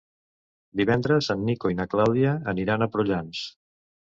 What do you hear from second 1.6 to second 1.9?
i na